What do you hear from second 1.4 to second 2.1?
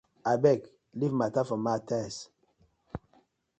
for Mathi.